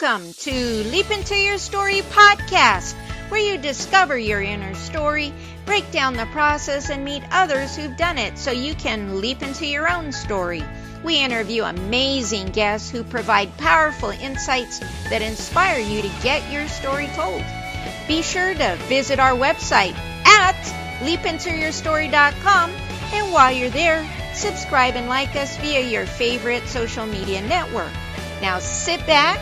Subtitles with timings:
[0.00, 2.94] Welcome to Leap Into Your Story podcast,
[3.30, 5.32] where you discover your inner story,
[5.66, 9.66] break down the process, and meet others who've done it so you can leap into
[9.66, 10.62] your own story.
[11.02, 14.78] We interview amazing guests who provide powerful insights
[15.10, 17.42] that inspire you to get your story told.
[18.06, 19.96] Be sure to visit our website
[20.26, 20.54] at
[21.00, 27.92] leapintoyourstory.com and while you're there, subscribe and like us via your favorite social media network.
[28.40, 29.40] Now sit back,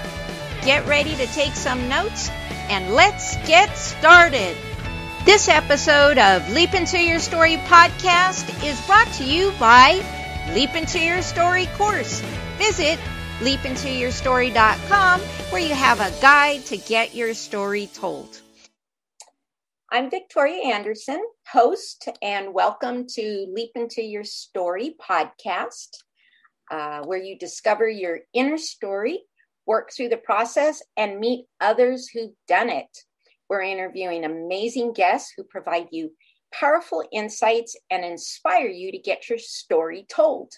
[0.64, 2.30] get ready to take some notes,
[2.69, 4.56] and let's get started.
[5.24, 10.00] This episode of Leap Into Your Story podcast is brought to you by
[10.55, 12.20] Leap Into Your Story course.
[12.59, 12.98] Visit
[13.41, 18.41] leapintoyourstory.com where you have a guide to get your story told.
[19.91, 25.98] I'm Victoria Anderson, host, and welcome to Leap Into Your Story podcast,
[26.70, 29.23] uh, where you discover your inner story,
[29.66, 32.98] work through the process, and meet others who've done it.
[33.48, 36.12] We're interviewing amazing guests who provide you
[36.53, 40.53] powerful insights and inspire you to get your story told.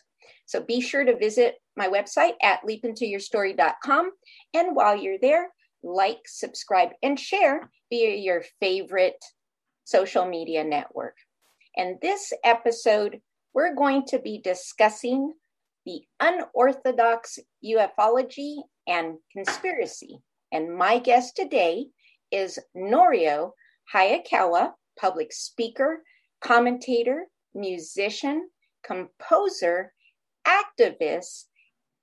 [0.46, 4.10] So be sure to visit my website at leapintoyourstory.com.
[4.54, 5.48] And while you're there,
[5.82, 9.22] like, subscribe, and share via your favorite
[9.84, 11.16] social media network.
[11.76, 13.20] And this episode,
[13.54, 15.32] we're going to be discussing
[15.86, 18.56] the unorthodox ufology
[18.88, 20.18] and conspiracy.
[20.50, 21.86] And my guest today
[22.32, 23.52] is Norio
[23.94, 26.02] Hayakawa, public speaker,
[26.40, 28.48] commentator, musician,
[28.84, 29.92] composer,
[30.46, 31.44] activist,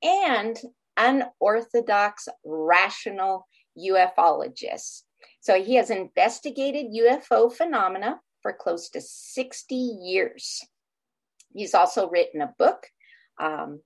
[0.03, 0.57] and
[0.97, 3.47] unorthodox rational
[3.77, 5.01] ufologist.
[5.41, 10.61] So he has investigated UFO phenomena for close to 60 years.
[11.53, 12.87] He's also written a book,
[13.39, 13.81] um,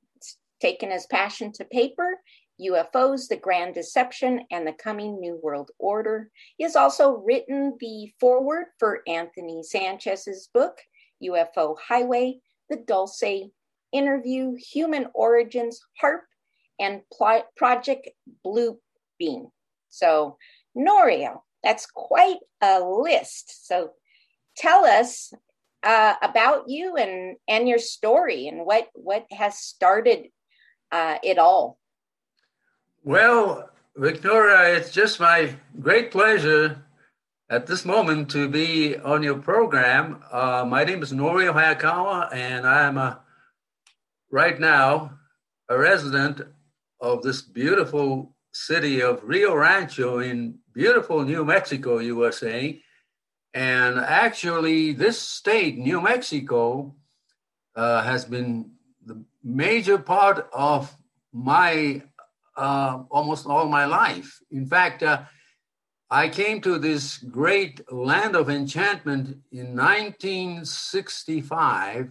[0.60, 2.20] taken his passion to paper,
[2.62, 6.30] UFOs, The Grand Deception, and the Coming New World Order.
[6.58, 10.78] He has also written the foreword for Anthony Sanchez's book,
[11.24, 13.50] UFO Highway, The Dulce
[13.92, 16.22] Interview, Human Origins, HAARP,
[16.80, 17.02] and
[17.56, 18.10] Project
[18.44, 18.80] Blue
[19.18, 19.48] Beam.
[19.90, 20.38] So,
[20.78, 23.68] Norio, that's quite a list.
[23.68, 23.92] So,
[24.56, 25.34] tell us
[25.84, 30.28] uh, about you and and your story and what what has started
[30.92, 31.79] uh, it all.
[33.04, 36.84] Well, Victoria, it's just my great pleasure
[37.50, 40.22] at this moment to be on your program.
[40.30, 43.22] Uh, my name is Norio Hayakawa, and I am a
[44.30, 45.18] right now
[45.70, 46.42] a resident
[47.00, 52.82] of this beautiful city of Rio Rancho in beautiful New Mexico, USA.
[53.54, 56.96] And actually, this state, New Mexico,
[57.78, 58.72] uh, has been
[59.06, 60.94] the major part of
[61.32, 62.02] my
[62.60, 64.42] uh, almost all my life.
[64.52, 65.22] In fact, uh,
[66.12, 72.10] I came to this great land of enchantment in 1965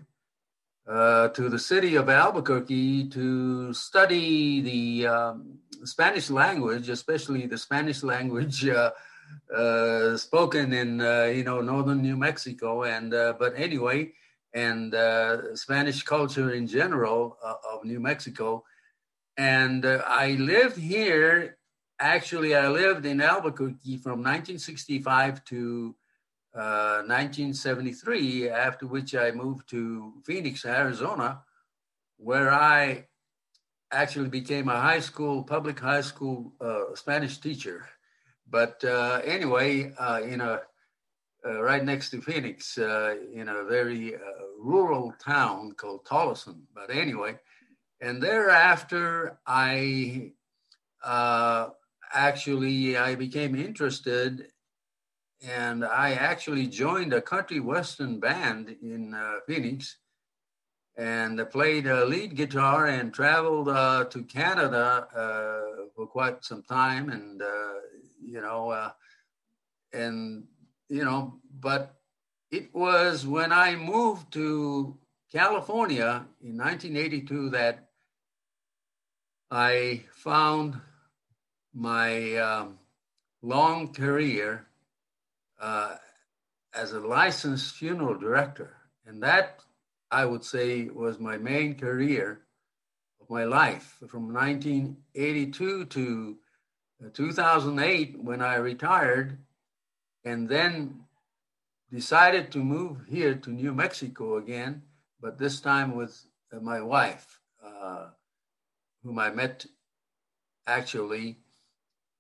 [0.89, 8.03] uh, to the city of Albuquerque to study the um, Spanish language, especially the Spanish
[8.03, 8.91] language uh,
[9.55, 12.85] uh, spoken in uh, you know northern New Mexico.
[12.85, 14.13] And uh, but anyway,
[14.55, 18.65] and uh, Spanish culture in general of New Mexico.
[19.39, 21.57] And I lived here.
[22.01, 25.95] Actually, I lived in Albuquerque from 1965 to
[26.53, 31.43] 1973, after which I moved to Phoenix, Arizona,
[32.17, 33.07] where I
[33.93, 37.87] actually became a high school, public high school uh, Spanish teacher.
[38.51, 40.63] But uh, anyway, uh, in a
[41.47, 44.19] uh, right next to Phoenix, uh, in a very uh,
[44.59, 46.63] rural town called Tolleson.
[46.75, 47.39] But anyway,
[48.01, 50.33] and thereafter, I
[52.13, 54.49] actually I became interested
[55.47, 59.97] and I actually joined a country western band in uh, Phoenix,
[60.97, 67.11] and played uh, lead guitar and traveled uh, to Canada uh, for quite some time,
[67.11, 67.75] and uh,
[68.21, 68.91] you know, uh,
[69.93, 70.45] and
[70.89, 71.95] you know, but
[72.51, 74.99] it was when I moved to
[75.31, 77.88] California in 1982 that
[79.51, 80.81] I found
[81.75, 82.79] my um,
[83.41, 84.67] long career
[85.61, 85.97] uh,
[86.75, 88.77] as a licensed funeral director.
[89.07, 89.61] And that,
[90.11, 92.41] I would say, was my main career
[93.21, 96.37] of my life from 1982 to
[97.05, 99.39] uh, 2008 when I retired,
[100.25, 101.05] and then
[101.93, 104.83] decided to move here to New Mexico again,
[105.21, 108.09] but this time with uh, my wife, uh,
[109.09, 109.65] whom I met
[110.67, 111.39] actually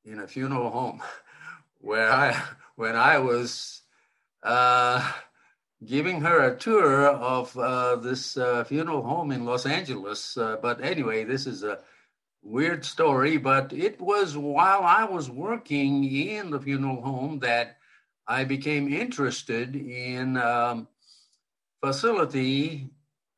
[0.06, 1.02] in a funeral home
[1.82, 2.42] where I,
[2.76, 3.82] when I was
[4.42, 5.06] uh,
[5.84, 10.38] giving her a tour of uh, this uh, funeral home in Los Angeles.
[10.38, 11.80] Uh, but anyway, this is a
[12.42, 17.76] weird story, but it was while I was working in the funeral home that
[18.26, 20.88] I became interested in um,
[21.84, 22.88] facility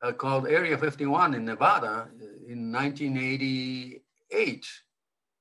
[0.01, 2.09] uh, called Area 51 in Nevada
[2.47, 4.67] in 1988.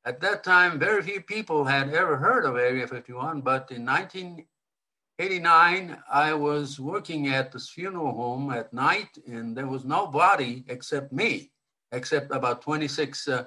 [0.04, 5.98] At that time, very few people had ever heard of Area 51, but in 1989,
[6.10, 11.50] I was working at this funeral home at night, and there was nobody except me,
[11.92, 13.44] except about 26 uh,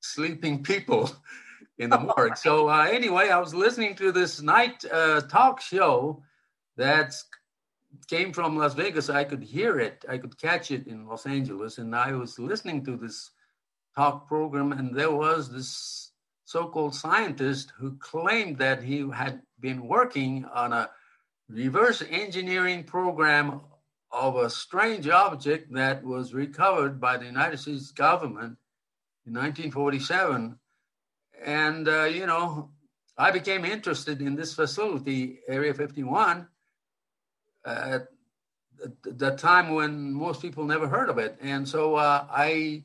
[0.00, 1.10] sleeping people
[1.78, 2.36] in the morgue.
[2.36, 6.22] So, uh, anyway, I was listening to this night uh, talk show
[6.76, 7.14] that
[8.08, 9.10] came from Las Vegas.
[9.10, 12.84] I could hear it, I could catch it in Los Angeles, and I was listening
[12.84, 13.30] to this
[13.96, 16.12] talk program, and there was this
[16.44, 20.90] so-called scientist who claimed that he had been working on a
[21.48, 23.60] reverse engineering program
[24.12, 28.56] of a strange object that was recovered by the United States government
[29.26, 30.58] in 1947.
[31.44, 32.70] And, uh, you know,
[33.18, 36.46] I became interested in this facility, Area 51,
[37.66, 38.08] at
[39.02, 41.36] the time when most people never heard of it.
[41.40, 42.84] And so uh, I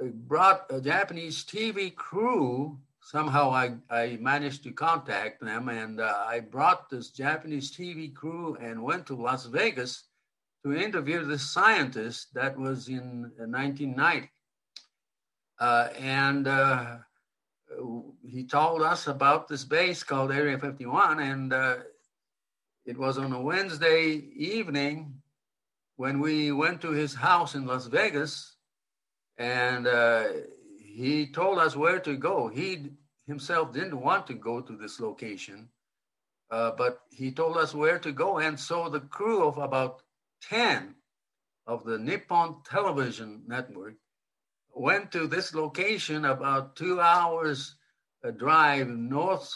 [0.00, 2.78] brought a Japanese TV crew.
[3.02, 8.56] Somehow I, I managed to contact them, and uh, I brought this Japanese TV crew
[8.60, 10.04] and went to Las Vegas
[10.64, 14.30] to interview this scientist that was in 1990.
[15.58, 16.96] Uh, and uh,
[18.22, 21.76] he told us about this base called Area 51, and uh,
[22.84, 25.14] it was on a Wednesday evening
[25.96, 28.56] when we went to his house in Las Vegas
[29.36, 30.24] and uh,
[30.78, 32.48] he told us where to go.
[32.48, 32.90] He
[33.26, 35.68] himself didn't want to go to this location,
[36.50, 38.38] uh, but he told us where to go.
[38.38, 40.02] And so the crew of about
[40.48, 40.94] 10
[41.66, 43.94] of the Nippon Television Network
[44.74, 47.76] went to this location about two hours
[48.22, 49.52] a drive north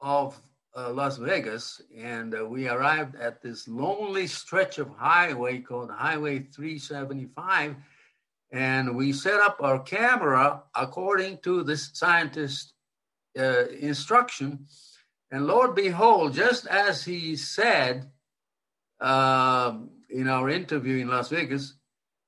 [0.00, 0.40] of
[0.76, 6.40] uh, Las Vegas, and uh, we arrived at this lonely stretch of highway called Highway
[6.40, 7.76] 375
[8.52, 12.72] and we set up our camera according to this scientist
[13.38, 14.66] uh, instruction
[15.30, 18.10] and lord behold just as he said
[19.00, 19.74] uh,
[20.08, 21.74] in our interview in las vegas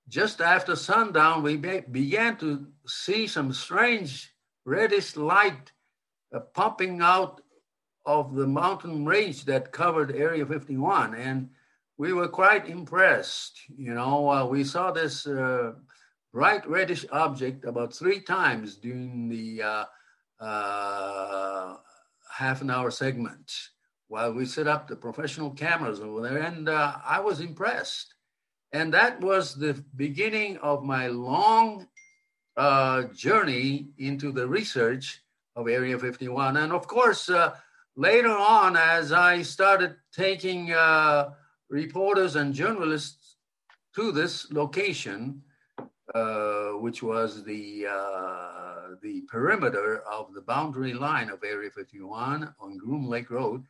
[0.09, 4.33] just after sundown we be- began to see some strange
[4.65, 5.73] reddish light
[6.35, 7.41] uh, pumping out
[8.05, 11.49] of the mountain range that covered area 51 and
[11.99, 15.73] we were quite impressed you know uh, we saw this uh,
[16.33, 19.85] bright reddish object about three times during the uh,
[20.41, 21.77] uh,
[22.31, 23.53] half an hour segment
[24.09, 26.39] while we set up the professional cameras over there.
[26.39, 28.15] And uh, I was impressed.
[28.73, 31.87] And that was the beginning of my long
[32.57, 35.23] uh, journey into the research
[35.57, 36.57] of Area 51.
[36.57, 37.31] And of course,
[37.97, 41.31] later on, as I started taking uh,
[41.69, 43.37] reporters and journalists
[43.95, 45.43] to this location,
[46.15, 52.77] uh, which was the uh, the perimeter of the boundary line of Area 51 on
[52.77, 53.65] Groom Lake Road.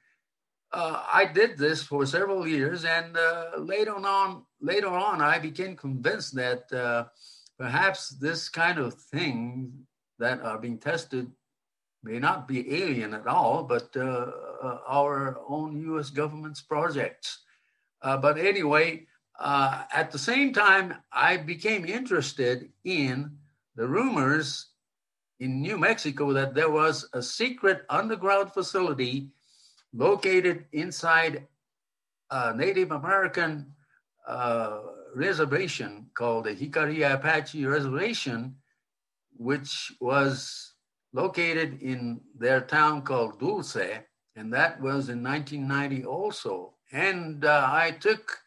[0.72, 5.76] Uh, I did this for several years, and uh, later on, later on, I became
[5.76, 7.04] convinced that uh,
[7.58, 9.72] perhaps this kind of thing
[10.18, 11.30] that are being tested
[12.02, 16.10] may not be alien at all, but our own U.S.
[16.10, 17.38] government's projects.
[18.02, 19.06] but anyway,
[19.38, 23.38] uh, at the same time, I became interested in
[23.74, 24.68] the rumors
[25.40, 29.30] in New Mexico that there was a secret underground facility
[29.92, 31.48] located inside
[32.30, 33.74] a Native American
[34.26, 34.80] uh,
[35.14, 38.54] reservation called the Jicarilla Apache Reservation,
[39.36, 40.71] which was
[41.12, 44.00] located in their town called Dulce,
[44.36, 46.74] and that was in 1990 also.
[46.92, 48.38] And uh, I took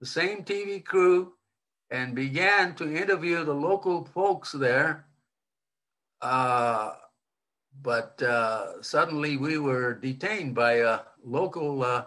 [0.00, 1.32] the same TV crew
[1.90, 5.06] and began to interview the local folks there.
[6.20, 6.92] Uh,
[7.80, 12.04] but uh, suddenly we were detained by a local uh,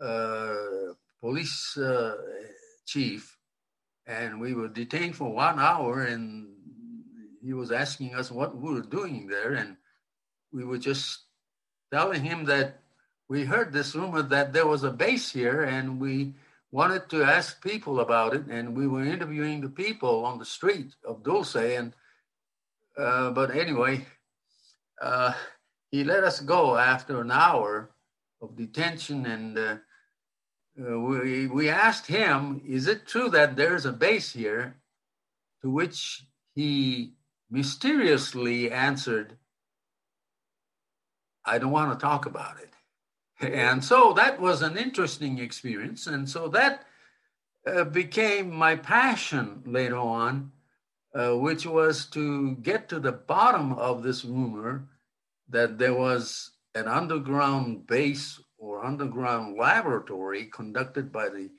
[0.00, 2.16] uh police uh,
[2.84, 3.38] chief,
[4.06, 6.02] and we were detained for one hour.
[6.02, 6.55] And
[7.46, 9.76] he was asking us what we were doing there, and
[10.52, 11.20] we were just
[11.92, 12.80] telling him that
[13.28, 16.34] we heard this rumor that there was a base here, and we
[16.72, 20.96] wanted to ask people about it, and we were interviewing the people on the street
[21.04, 21.54] of Dulce.
[21.54, 21.94] And
[22.98, 24.04] uh, but anyway,
[25.00, 25.32] uh,
[25.90, 27.90] he let us go after an hour
[28.42, 29.76] of detention and uh,
[30.78, 34.76] uh, we, we asked him, is it true that there's a base here?
[35.62, 37.15] To which he
[37.50, 39.36] mysteriously answered,
[41.44, 42.70] I don't want to talk about it.
[43.52, 46.06] And so that was an interesting experience.
[46.06, 46.84] And so that
[47.66, 50.52] uh, became my passion later on,
[51.14, 54.88] uh, which was to get to the bottom of this rumor
[55.48, 61.50] that there was an underground base or underground laboratory conducted by the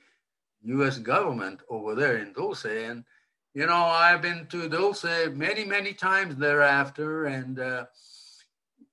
[0.62, 2.64] US government over there in Dulce.
[2.64, 3.04] And,
[3.54, 7.24] you know, I've been to Dulce many, many times thereafter.
[7.24, 7.86] And uh,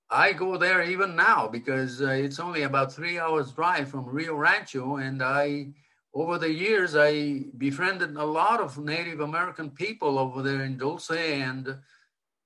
[0.09, 4.35] I go there even now because uh, it's only about three hours drive from Rio
[4.35, 4.97] Rancho.
[4.97, 5.67] And I,
[6.13, 11.11] over the years, I befriended a lot of Native American people over there in Dulce.
[11.11, 11.77] And,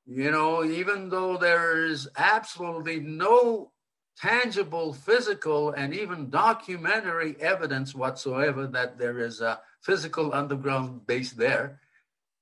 [0.06, 3.72] you know, even though there is absolutely no
[4.20, 11.80] tangible, physical, and even documentary evidence whatsoever that there is a physical underground base there.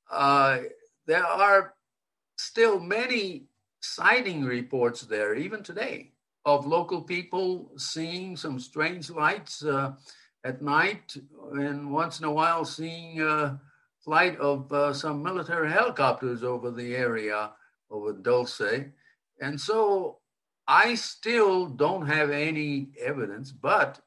[0.10, 0.60] Uh,
[1.06, 1.74] there are
[2.38, 3.48] still many
[3.82, 6.12] sighting reports there, even today,
[6.46, 9.94] of local people seeing some strange lights uh,
[10.44, 11.16] at night,
[11.54, 13.60] and once in a while seeing a
[14.04, 17.52] flight of uh, some military helicopters over the area
[17.90, 18.86] over Dulce.
[19.42, 20.20] And so
[20.68, 24.00] I still don't have any evidence, but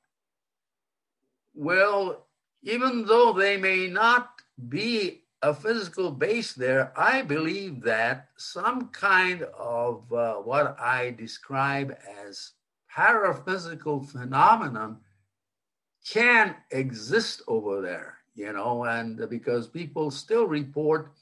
[1.54, 2.26] well,
[2.62, 4.30] even though they may not
[4.68, 11.96] be a physical base there, I believe that some kind of uh, what I describe
[12.26, 12.52] as
[12.94, 14.98] paraphysical phenomenon
[16.06, 21.12] can exist over there, you know, and because people still report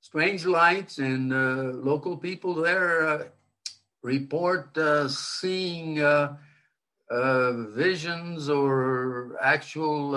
[0.00, 3.24] strange lights and uh, local people there uh,
[4.02, 6.36] report uh, seeing uh,
[7.10, 10.16] uh, visions or actual,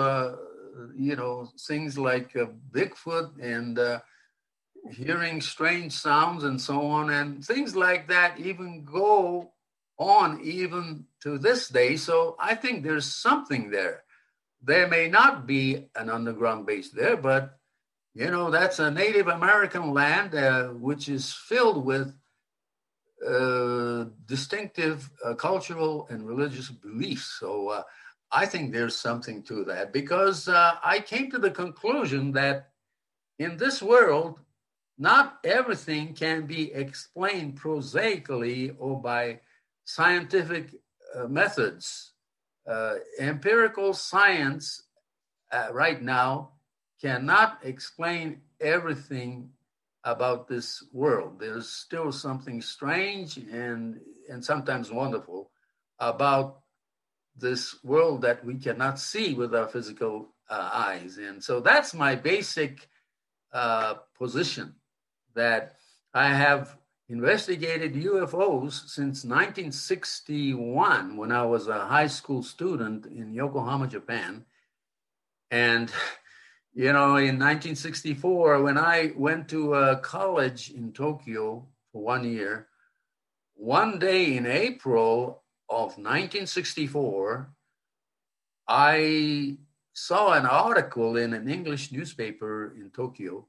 [0.96, 4.00] you know, things like uh, Bigfoot and uh,
[4.90, 9.52] hearing strange sounds and so on, and things like that even go
[9.98, 11.96] on even to this day.
[11.96, 14.02] So I think there's something there.
[14.62, 17.58] There may not be an underground base there, but
[18.14, 22.14] you know that's a Native American land which is filled with
[23.26, 27.36] uh, distinctive uh, cultural and religious beliefs.
[27.40, 27.82] So uh,
[28.36, 32.68] I think there's something to that because uh, I came to the conclusion that
[33.38, 34.40] in this world,
[34.98, 39.40] not everything can be explained prosaically or by
[39.84, 40.74] scientific
[41.14, 42.12] uh, methods.
[43.18, 44.82] empirical science
[45.72, 46.50] right now
[47.00, 49.48] cannot explain everything
[50.04, 51.40] about this world.
[51.40, 54.00] There's still something strange and
[54.30, 55.50] and sometimes wonderful
[55.98, 56.65] about
[57.38, 61.18] this world that we cannot see with our physical uh, eyes.
[61.18, 62.88] And so that's my basic
[63.52, 64.74] uh, position
[65.34, 65.76] that
[66.14, 66.76] I have
[67.08, 74.44] investigated UFOs since 1961 when I was a high school student in Yokohama, Japan.
[75.50, 75.92] And
[76.74, 82.68] you know, in 1964, when I went to a college in Tokyo for one year,
[83.54, 87.50] one day in April of 1964,
[88.68, 89.58] I
[89.92, 93.46] saw an article in an English newspaper in Tokyo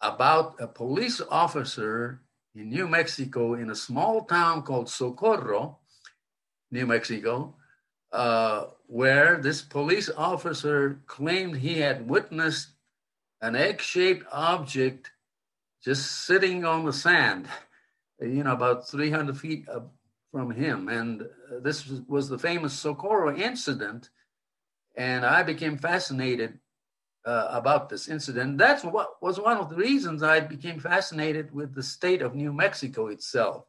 [0.00, 2.22] about a police officer
[2.54, 5.78] in New Mexico in a small town called Socorro,
[6.70, 7.54] New Mexico,
[8.12, 12.70] uh, where this police officer claimed he had witnessed
[13.40, 15.10] an egg shaped object
[15.82, 17.46] just sitting on the sand,
[18.20, 19.68] you know, about 300 feet
[20.30, 20.88] from him.
[20.88, 21.26] And
[21.62, 24.10] this was the famous Socorro incident.
[24.96, 26.58] And I became fascinated
[27.24, 28.58] uh, about this incident.
[28.58, 32.52] That's what was one of the reasons I became fascinated with the state of New
[32.52, 33.64] Mexico itself.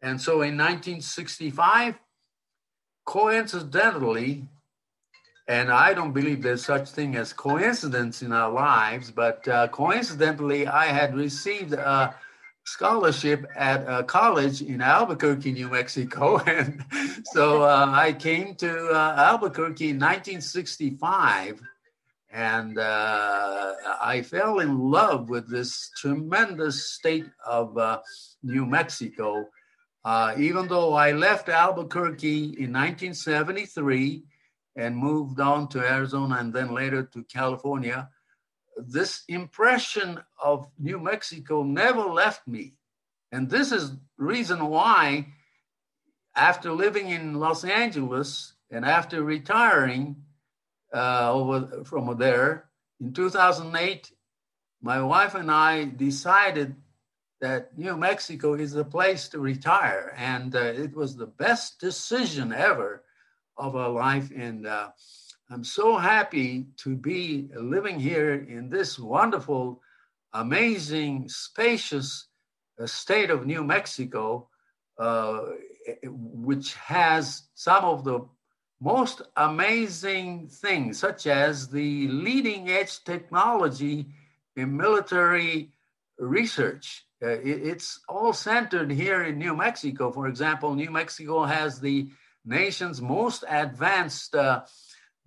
[0.00, 1.94] And so in 1965,
[3.04, 4.48] coincidentally,
[5.48, 10.66] and I don't believe there's such thing as coincidence in our lives, but uh, coincidentally,
[10.66, 12.14] I had received a
[12.72, 16.84] scholarship at a college in Albuquerque, New Mexico, and
[17.32, 21.60] so uh, I came to uh, Albuquerque in 1965,
[22.30, 28.00] and uh, I fell in love with this tremendous state of uh,
[28.42, 29.46] New Mexico.
[30.04, 34.22] Uh, even though I left Albuquerque in 1973
[34.76, 38.08] and moved on to Arizona and then later to California,
[38.86, 42.74] this impression of New Mexico never left me.
[43.32, 45.28] And this is reason why,
[46.34, 50.16] after living in Los Angeles and after retiring
[50.94, 52.68] uh, over from there
[53.00, 54.10] in 2008,
[54.80, 56.76] my wife and I decided
[57.40, 60.14] that New Mexico is the place to retire.
[60.16, 63.04] And uh, it was the best decision ever
[63.56, 64.30] of our life.
[64.34, 64.90] And uh,
[65.50, 69.80] I'm so happy to be living here in this wonderful,
[70.34, 72.26] amazing, spacious
[72.78, 74.50] uh, state of New Mexico,
[74.98, 75.40] uh,
[76.04, 78.28] which has some of the
[78.78, 84.06] most amazing things, such as the leading edge technology
[84.54, 85.72] in military
[86.18, 87.06] research.
[87.22, 90.12] Uh, it, it's all centered here in New Mexico.
[90.12, 92.10] For example, New Mexico has the
[92.44, 94.62] nation's most advanced uh,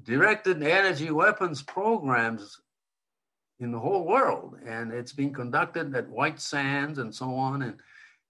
[0.03, 2.59] directed energy weapons programs
[3.59, 4.57] in the whole world.
[4.65, 7.61] And it's being conducted at White Sands and so on.
[7.61, 7.79] And,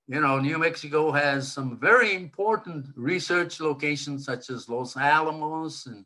[0.08, 6.06] you know, New Mexico has some very important research locations such as Los Alamos and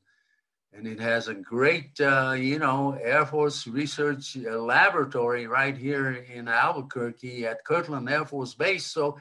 [0.78, 6.12] and it has a great, uh, you know, Air Force research uh, laboratory right here
[6.12, 8.86] in Albuquerque at Kirtland Air Force Base.
[8.86, 9.18] So,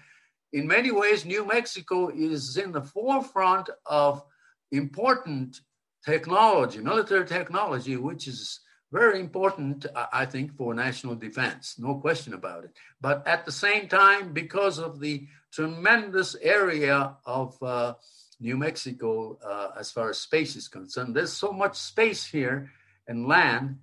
[0.52, 4.24] in many ways, New Mexico is in the forefront of
[4.72, 5.60] important
[6.04, 8.60] technology, military technology, which is
[8.92, 12.70] very important, I think, for national defense, no question about it.
[13.00, 17.94] But at the same time, because of the tremendous area of uh,
[18.40, 21.14] New Mexico uh, as far as space is concerned.
[21.14, 22.70] There's so much space here
[23.08, 23.78] and land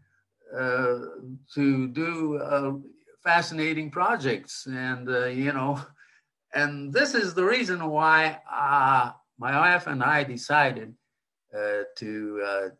[0.55, 0.99] uh,
[1.55, 2.73] to do uh,
[3.23, 4.65] fascinating projects.
[4.67, 5.81] And, uh, you know,
[6.53, 10.93] and this is the reason why uh, my wife and I decided
[11.57, 12.71] uh, to,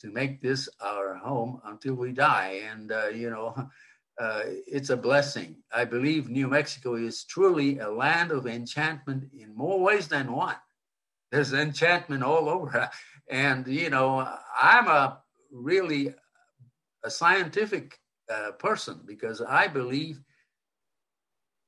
[0.00, 2.62] to make this our home until we die.
[2.70, 3.54] And, you know,
[4.20, 5.56] uh, it's a blessing.
[5.72, 10.56] I believe New Mexico is truly a land of enchantment in more ways than one.
[11.32, 12.90] There's enchantment all over.
[13.32, 14.28] And, you know,
[14.60, 15.20] I'm a
[15.52, 16.12] really
[17.04, 20.20] a scientific uh, person because I believe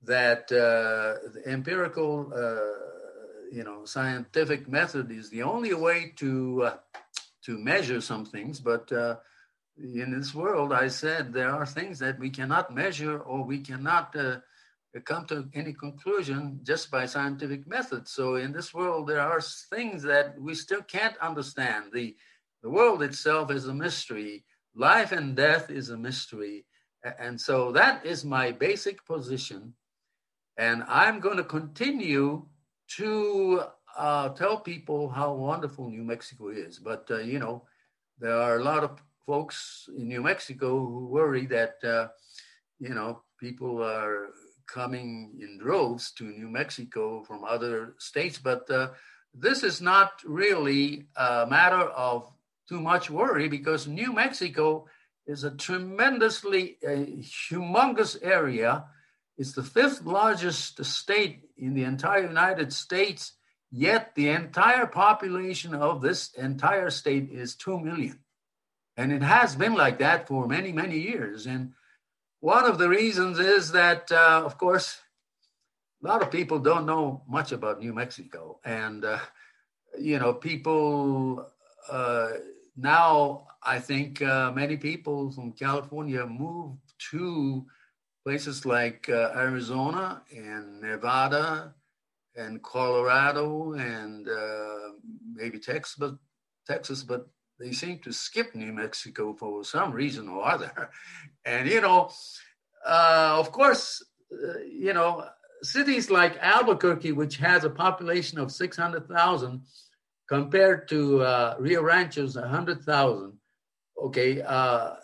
[0.03, 2.92] that uh, the empirical, uh,
[3.53, 6.77] you know, scientific method is the only way to uh,
[7.45, 9.17] to measure some things, but uh,
[9.77, 14.17] in this world, I said there are things that we cannot measure or we cannot
[14.17, 14.37] uh,
[15.05, 18.09] come to any conclusion just by scientific method.
[18.09, 21.87] So in this world, there are things that we still can't understand.
[21.93, 22.15] The,
[22.62, 24.45] the world itself is a mystery.
[24.75, 26.65] Life and death is a mystery.
[27.19, 29.75] And so that is my basic position.
[30.57, 32.47] And I'm going to continue
[32.97, 33.63] to
[33.97, 36.79] uh, tell people how wonderful New Mexico is.
[36.79, 37.65] But, uh, you know,
[38.19, 42.09] there are a lot of folks in New Mexico who worry that, uh,
[42.79, 44.29] you know, people are
[44.67, 48.39] coming in droves to New Mexico from other states.
[48.39, 48.91] But uh,
[49.35, 52.31] this is not really a matter of
[52.69, 54.87] too much worry because New Mexico
[55.27, 57.07] is a tremendously uh,
[57.51, 58.85] humongous area.
[59.38, 63.33] It's the fifth largest state in the entire United States,
[63.71, 68.18] yet the entire population of this entire state is 2 million.
[68.97, 71.47] And it has been like that for many, many years.
[71.47, 71.73] And
[72.40, 74.99] one of the reasons is that, uh, of course,
[76.05, 78.59] a lot of people don't know much about New Mexico.
[78.64, 79.21] And, uh,
[79.99, 81.49] you know, people
[81.90, 82.31] uh,
[82.77, 86.77] now, I think uh, many people from California move
[87.11, 87.64] to
[88.25, 91.75] places like uh, Arizona and Nevada
[92.37, 94.93] and Colorado and uh,
[95.35, 96.17] maybe Texas, but
[96.67, 100.91] Texas, but they seem to skip New Mexico for some reason or other.
[101.45, 102.09] And, you know,
[102.87, 104.01] uh, of course,
[104.33, 105.25] uh, you know,
[105.63, 109.63] cities like Albuquerque, which has a population of 600,000,
[110.29, 113.33] compared to uh, Rio Rancho's 100,000,
[114.05, 114.95] okay, uh,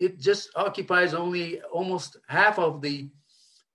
[0.00, 3.08] it just occupies only almost half of the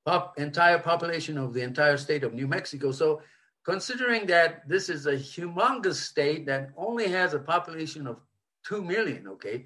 [0.05, 2.91] pop, entire population of the entire state of New Mexico.
[2.91, 3.21] So
[3.63, 8.19] considering that this is a humongous state that only has a population of
[8.67, 9.65] 2 million, okay,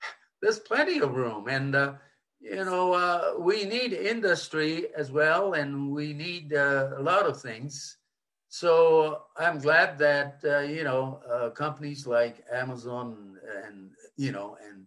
[0.42, 1.48] there's plenty of room.
[1.48, 1.94] And, uh,
[2.40, 7.40] you know, uh, we need industry as well, and we need uh, a lot of
[7.40, 7.96] things.
[8.48, 14.86] So I'm glad that, uh, you know, uh, companies like Amazon and, you know, and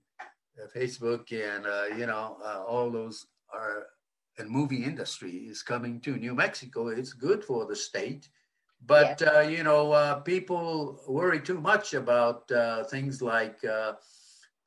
[0.76, 3.88] Facebook and, you know, all those are,
[4.38, 6.90] and movie industry is coming to New Mexico.
[6.90, 8.30] It's good for the state
[8.86, 13.94] but uh, you know, uh, people worry too much about uh, things like uh,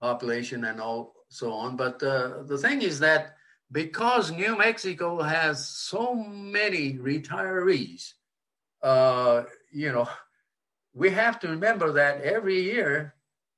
[0.01, 1.77] population and all so on.
[1.77, 3.37] But uh, the thing is that
[3.73, 8.15] because New Mexico has so many retirees,
[8.83, 10.09] uh, you know,
[10.93, 13.15] we have to remember that every year,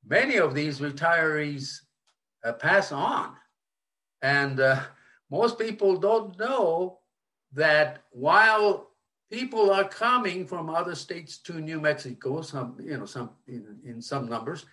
[0.06, 1.80] many of these retirees
[2.44, 3.36] uh, pass on.
[4.22, 4.80] And uh,
[5.30, 6.98] most people don't know
[7.52, 8.90] that while
[9.30, 14.02] people are coming from other states to New Mexico, some, you know, some in, in
[14.02, 14.66] some numbers,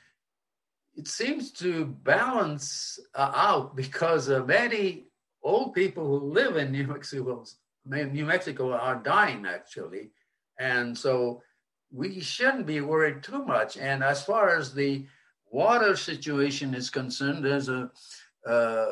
[0.95, 5.05] it seems to balance uh, out because uh, many
[5.41, 7.45] old people who live in New Mexico,
[7.85, 10.11] New Mexico are dying actually.
[10.59, 11.41] And so
[11.91, 13.77] we shouldn't be worried too much.
[13.77, 15.05] And as far as the
[15.51, 17.91] water situation is concerned, there's a
[18.47, 18.85] uh,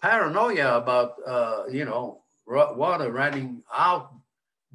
[0.00, 4.12] paranoia about, uh, you know, water running out.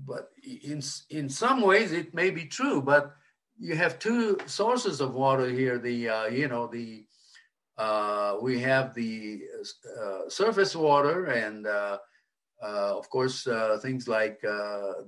[0.05, 3.15] But in, in some ways, it may be true, but
[3.59, 5.77] you have two sources of water here.
[5.77, 7.05] The, uh, you know, the
[7.77, 9.41] uh, we have the
[9.99, 11.97] uh, surface water and, uh,
[12.61, 13.47] of course,
[13.81, 15.05] things like the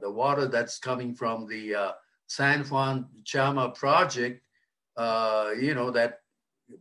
[0.00, 1.94] the water that's coming from the
[2.26, 4.43] San Juan Chama project.
[4.98, 6.20] You know that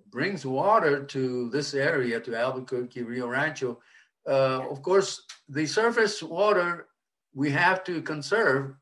[0.09, 3.79] brings water to this area, to Albuquerque, Rio Rancho.
[4.27, 6.87] Uh, of course, the surface water
[7.33, 8.75] we have to conserve,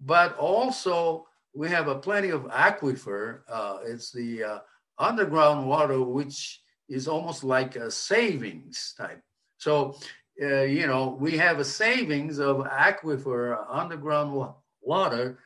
[0.00, 3.40] but also we have a plenty of aquifer.
[3.48, 4.62] Uh, it's the
[4.98, 9.22] underground water, which is almost like a savings type.
[9.58, 9.96] So,
[10.42, 15.38] uh, you know, we have a savings of aquifer underground water,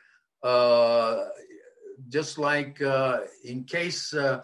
[0.43, 1.25] uh,
[2.09, 4.43] just like uh, in case uh,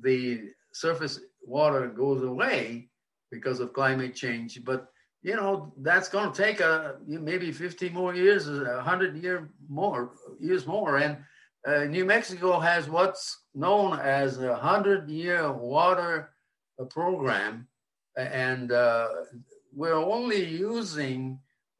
[0.00, 2.88] the surface water goes away
[3.30, 4.62] because of climate change.
[4.64, 4.88] But
[5.22, 10.66] you know that's going to take a maybe 50 more years, 100 year more years
[10.66, 11.18] more, and
[11.66, 16.30] uh, New Mexico has what's known as a 100 year water
[16.80, 17.68] uh, program,
[18.16, 19.08] and uh,
[19.74, 21.38] we're only using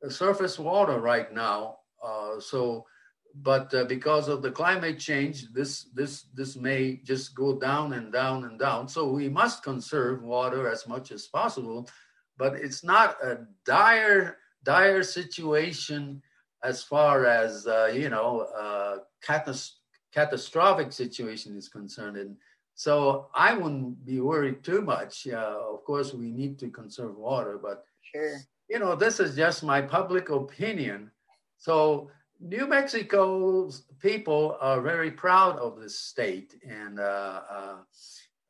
[0.09, 1.79] surface water right now.
[2.03, 2.87] Uh, so,
[3.37, 8.13] but uh, because of the climate change, this, this, this may just go down and
[8.13, 8.89] down and down.
[8.89, 11.89] So, we must conserve water as much as possible,
[12.37, 16.23] but it's not a dire, dire situation
[16.63, 19.79] as far as uh, you know uh, catas-
[20.13, 22.17] catastrophic situation is concerned.
[22.17, 22.37] And
[22.75, 25.27] so I wouldn't be worried too much.
[25.27, 28.39] Uh, of course, we need to conserve water, but sure.
[28.69, 31.11] you know, this is just my public opinion.
[31.59, 32.11] So
[32.43, 37.77] New Mexico's people are very proud of this state, and uh, uh,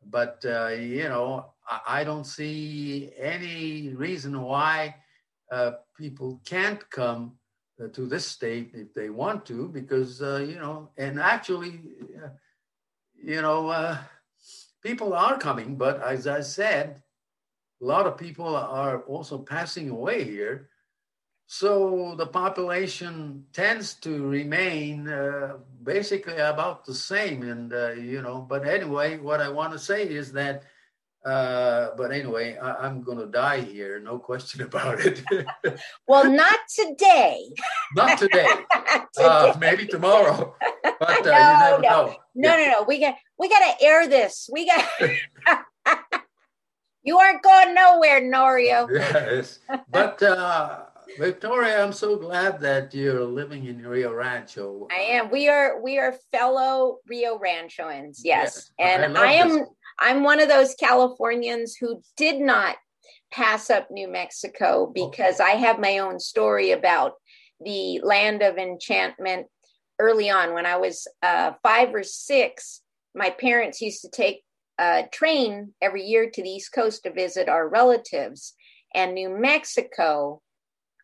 [0.08, 4.96] but uh, you know, I, I, don't see any reason why
[5.98, 7.32] people can't come
[7.92, 11.80] to this state if they want to, because you know, and actually,
[13.22, 13.98] you know,
[14.82, 17.02] people are coming, but as I said,
[17.82, 20.70] a lot of people are also passing away here.
[21.46, 28.40] So the population tends to remain uh, basically about the same, and uh, you know.
[28.40, 30.64] But anyway, what I want to say is that
[31.24, 35.22] uh, but anyway, I, am going to die here, no question about it.
[36.08, 37.48] well, not today.
[37.94, 38.48] not today.
[39.18, 40.54] Uh, maybe tomorrow.
[40.82, 42.16] But uh, no, no.
[42.34, 42.56] No, yeah.
[42.56, 42.84] no, no.
[42.84, 44.48] We got we got to air this.
[44.52, 44.84] We got.
[47.04, 48.88] you aren't going nowhere, Norio.
[48.92, 50.86] Yes, but uh,
[51.18, 54.88] Victoria, I'm so glad that you're living in Rio Rancho.
[54.90, 55.30] I am.
[55.30, 58.20] We are we are fellow Rio Ranchoans.
[58.22, 58.70] Yes, yes.
[58.78, 59.48] and I, I am.
[59.50, 62.76] This I'm one of those Californians who did not
[63.30, 67.14] pass up New Mexico because I have my own story about
[67.60, 69.46] the land of enchantment
[69.98, 72.80] early on when I was uh, five or six.
[73.14, 74.42] My parents used to take
[74.78, 78.54] a train every year to the East Coast to visit our relatives,
[78.94, 80.40] and New Mexico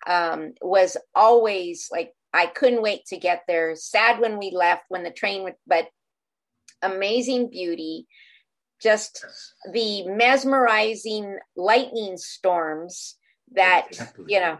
[0.09, 3.75] um, was always like I couldn't wait to get there.
[3.77, 5.89] Sad when we left when the train would, but
[6.83, 8.07] amazing beauty
[8.81, 9.25] just
[9.73, 13.17] the mesmerizing lightning storms
[13.53, 14.25] that exactly.
[14.29, 14.59] you know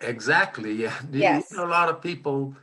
[0.00, 1.52] exactly yeah yes.
[1.52, 2.54] a lot of people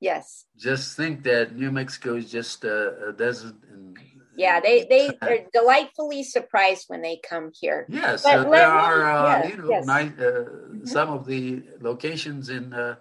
[0.00, 3.98] yes just think that new mexico is just a, a desert and
[4.38, 9.46] yeah they they are delightfully surprised when they come here yes uh, there are uh,
[9.46, 9.84] you know yes.
[9.84, 10.86] nice, uh, mm-hmm.
[10.86, 12.94] some of the locations in uh,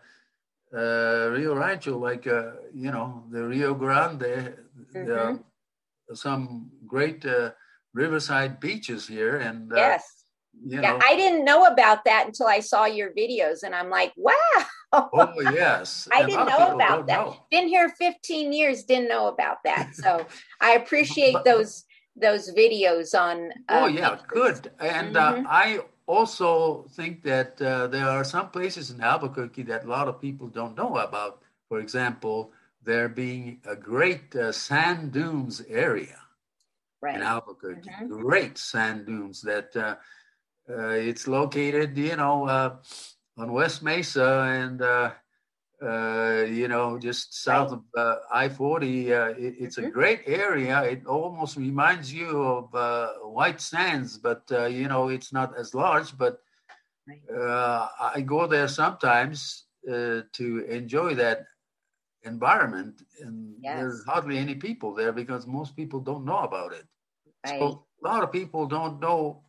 [0.76, 4.58] uh, rio rancho like uh, you know the rio grande
[4.93, 5.38] mm-hmm
[6.13, 7.52] some great uh,
[7.93, 10.16] riverside beaches here, and uh, yes.
[10.65, 13.89] You know, yeah, I didn't know about that until I saw your videos, and I'm
[13.89, 14.34] like, wow.
[14.93, 17.26] Oh yes, I didn't know about that.
[17.26, 17.38] Know.
[17.52, 19.91] Been here 15 years, didn't know about that.
[19.93, 20.26] So
[20.62, 21.84] I apprate those
[22.15, 23.52] those videos on.
[23.70, 24.72] Uh, oh yeah, good.
[24.80, 25.46] And uh, mm-hmm.
[25.46, 30.08] uh, I also think that uh, there are some places in Albuquerque that a lot
[30.08, 31.43] of people don't know about.
[31.67, 36.20] For example, there being a great uh, sand dunes area
[37.02, 37.15] right.
[37.15, 37.89] in Albuquerque.
[37.89, 38.22] Mm-hmm.
[38.22, 39.96] Great sand dunes that uh,
[40.67, 42.47] it's located, you know,
[43.38, 44.82] on West Mesa and
[45.82, 49.13] uh, you know, just south of uh, I 40.
[49.13, 49.88] Uh, it, it's mm-hmm.
[49.88, 50.82] a great area.
[50.84, 55.75] It almost reminds you of uh, White Sands, but, uh, you know, it's not as
[55.75, 56.17] large.
[56.17, 56.39] But
[57.34, 61.45] uh, I go there sometimes to enjoy that
[62.23, 63.03] environment.
[63.21, 63.77] And yes.
[63.77, 66.86] there's hardly any people there because most people don't know about it.
[67.45, 67.60] Right.
[67.60, 69.43] So a lot of people don't know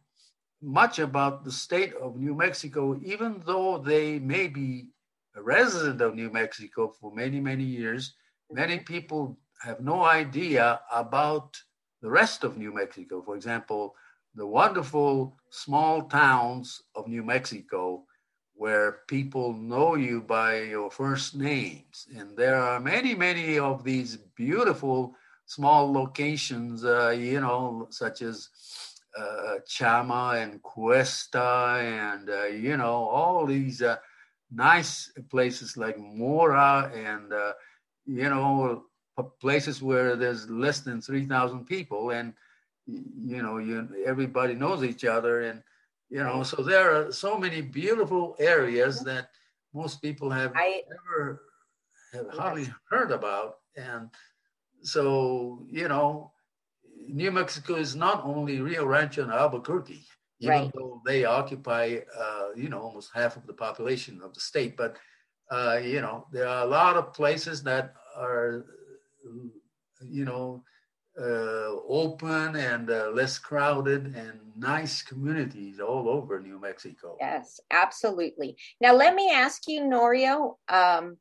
[0.61, 4.89] much about the state of New Mexico, even though they may be
[5.37, 8.15] a resident of New Mexico for many, many years,
[8.51, 11.57] many people have no idea about
[12.03, 13.23] the rest of New Mexico.
[13.23, 13.95] For example,
[14.35, 18.05] the wonderful small towns of New Mexico
[18.55, 22.07] where people know you by your first names.
[22.17, 25.15] And there are many, many of these beautiful
[25.47, 28.49] small locations, uh, you know, such as
[29.19, 33.97] uh, Chama and Questa and, uh, you know, all these uh,
[34.51, 37.53] nice places like Mora and uh,
[38.07, 38.85] you know
[39.41, 42.33] places where there's less than 3000 people and
[42.87, 45.63] you know you everybody knows each other and
[46.09, 49.31] you know so there are so many beautiful areas that
[49.75, 51.43] most people have I, never
[52.15, 54.09] have hardly heard about and
[54.83, 56.33] so you know
[57.09, 60.05] new mexico is not only rio rancho and albuquerque
[60.41, 60.71] even right.
[60.75, 64.77] though they occupy, uh, you know, almost half of the population of the state.
[64.77, 64.97] But,
[65.51, 68.65] uh, you know, there are a lot of places that are,
[70.03, 70.63] you know,
[71.21, 77.17] uh, open and uh, less crowded and nice communities all over New Mexico.
[77.21, 78.57] Yes, absolutely.
[78.81, 80.59] Now, let me ask you, Norio.
[80.69, 81.17] Um,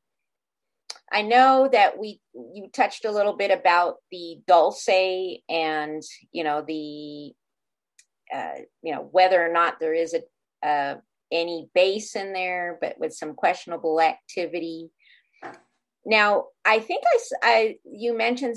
[1.12, 6.64] I know that we you touched a little bit about the dulce and you know
[6.68, 7.34] the
[8.34, 10.96] uh, you know whether or not there is a uh,
[11.32, 14.90] any base in there, but with some questionable activity.
[16.06, 18.56] Now, I think I, I you mentioned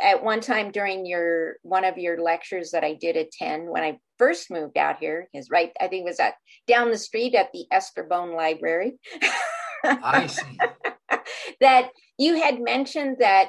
[0.00, 3.98] at one time during your one of your lectures that I did attend when I
[4.18, 5.72] first moved out here is right.
[5.80, 6.34] I think it was at
[6.66, 8.98] down the street at the Esther Bone Library.
[9.84, 10.58] I see.
[11.60, 13.48] That you had mentioned that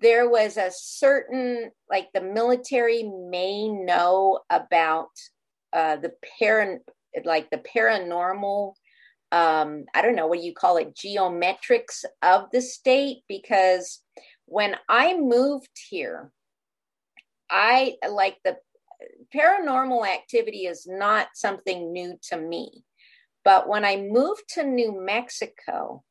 [0.00, 5.08] there was a certain like the military may know about
[5.72, 6.82] uh, the parent
[7.24, 8.74] like the paranormal
[9.32, 14.00] um, i don't know what do you call it geometrics of the state because
[14.46, 16.30] when i moved here
[17.50, 18.56] i like the
[19.34, 22.84] paranormal activity is not something new to me.
[23.44, 26.02] But when i moved to new mexico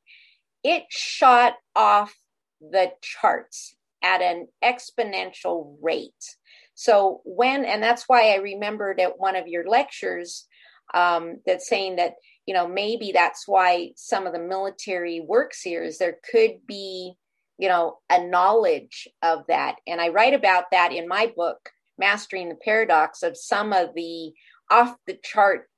[0.64, 2.14] it shot off
[2.62, 6.38] the charts at an exponential rate.
[6.76, 10.48] So when, and that's why I remembered at one of your lectures
[10.94, 12.14] um, that saying that,
[12.46, 17.14] you know, maybe that's why some of the military works here is there could be,
[17.58, 19.76] you know, a knowledge of that.
[19.88, 24.34] And I write about that in my book, Mastering the Paradox, of some of the
[24.70, 25.70] off the chart,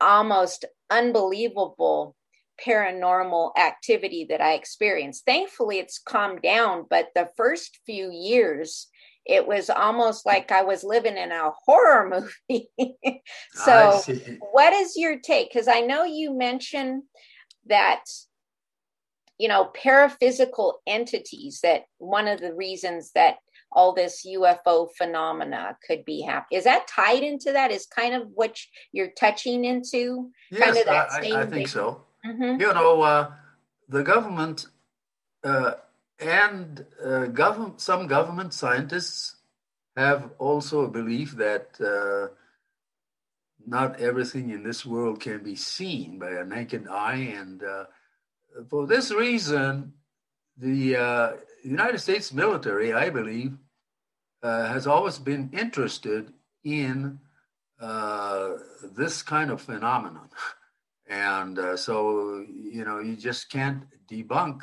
[0.00, 2.16] almost unbelievable
[2.66, 5.24] paranormal activity that I experienced.
[5.26, 8.88] Thankfully, it's calmed down, but the first few years,
[9.24, 12.08] it was almost like I was living in a horror
[12.48, 12.70] movie.
[13.52, 14.00] so,
[14.52, 15.52] what is your take?
[15.52, 17.04] Because I know you mentioned
[17.66, 18.04] that,
[19.38, 23.36] you know, paraphysical entities, that one of the reasons that
[23.74, 26.58] all this UFO phenomena could be happening.
[26.58, 27.70] Is that tied into that?
[27.70, 28.58] Is kind of what
[28.92, 30.30] you're touching into?
[30.50, 32.02] Yes, kind of that I, I think so.
[32.24, 32.60] Mm-hmm.
[32.60, 33.32] You know, uh,
[33.88, 34.66] the government
[35.42, 35.72] uh,
[36.20, 39.36] and uh, government, some government scientists
[39.96, 42.32] have also a belief that uh,
[43.66, 47.34] not everything in this world can be seen by a naked eye.
[47.36, 47.84] And uh,
[48.70, 49.94] for this reason,
[50.56, 51.32] the uh,
[51.64, 53.56] United States military, I believe,
[54.42, 56.32] has always been interested
[56.64, 57.18] in
[58.96, 60.28] this kind of phenomenon.
[61.12, 64.62] And uh, so, you know, you just can't debunk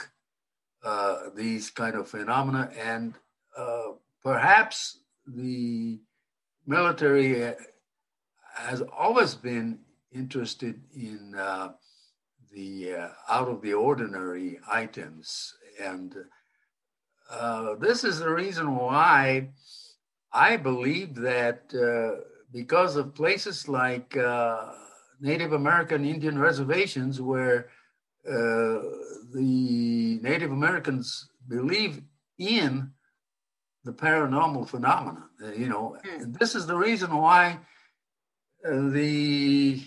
[0.83, 2.71] uh, these kind of phenomena.
[2.75, 3.13] And
[3.55, 3.91] uh,
[4.23, 5.99] perhaps the
[6.65, 7.53] military
[8.55, 9.79] has always been
[10.11, 11.73] interested in uh,
[12.51, 15.53] the uh, out of the ordinary items.
[15.79, 16.15] And
[17.29, 19.49] uh, this is the reason why
[20.33, 24.71] I believe that uh, because of places like uh,
[25.19, 27.69] Native American Indian reservations where
[28.27, 28.79] uh,
[29.33, 32.01] the Native Americans believe
[32.37, 32.91] in
[33.83, 35.25] the paranormal phenomena.
[35.43, 36.37] Uh, you know, mm.
[36.37, 37.59] this is the reason why
[38.65, 39.81] uh, the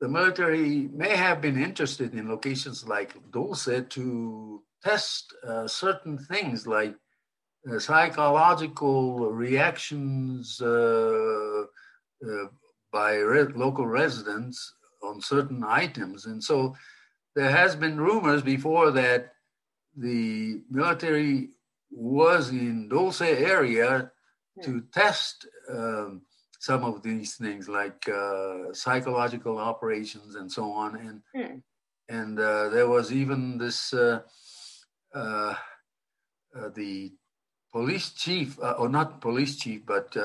[0.00, 6.66] the military may have been interested in locations like Dulce to test uh, certain things
[6.66, 6.94] like
[7.70, 11.64] uh, psychological reactions uh,
[12.24, 12.46] uh,
[12.92, 16.26] by re- local residents on certain items.
[16.26, 16.76] And so
[17.34, 19.32] there has been rumors before that
[19.96, 21.50] the military
[21.90, 24.10] was in Dulce area
[24.56, 24.62] hmm.
[24.62, 26.22] to test um,
[26.60, 30.96] some of these things like uh, psychological operations and so on.
[30.96, 31.58] And hmm.
[32.08, 34.20] and uh, there was even this uh,
[35.14, 35.54] uh,
[36.56, 37.12] uh the
[37.72, 40.16] police chief, uh, or not police chief, but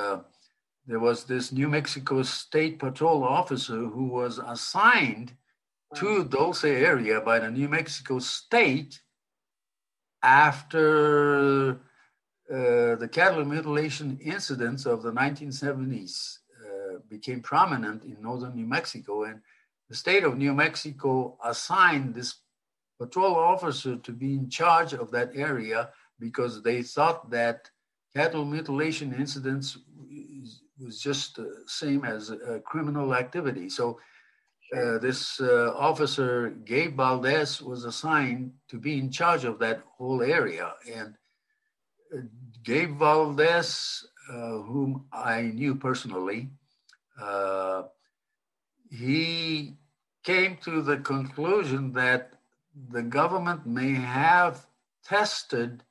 [0.86, 5.34] there was this New Mexico State Patrol officer who was assigned
[5.96, 9.00] to Dulce area by the New Mexico State
[10.22, 11.72] after
[12.52, 19.24] uh, the cattle mutilation incidents of the 1970s uh, became prominent in northern New Mexico,
[19.24, 19.40] and
[19.90, 22.36] the state of New Mexico assigned this
[23.00, 27.70] patrol officer to be in charge of that area because they thought that
[28.14, 29.78] cattle mutilation incidents
[30.80, 33.70] was just the same as a criminal activity.
[33.70, 34.00] So
[34.76, 40.22] uh, this uh, officer, Gabe Valdez, was assigned to be in charge of that whole
[40.24, 40.74] area.
[40.92, 41.16] And
[42.16, 42.22] uh,
[42.64, 46.50] Gabe Valdez, uh, whom I knew personally,
[47.22, 47.84] uh,
[48.90, 49.76] he
[50.24, 52.34] came to the conclusion that
[52.90, 54.66] the government may have
[55.04, 55.84] tested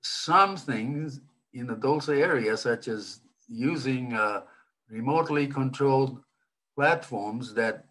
[0.00, 1.20] some things
[1.52, 3.20] in the Dulce area, such as
[3.52, 4.18] using
[4.90, 6.20] remotely controlled
[6.74, 7.86] platforms that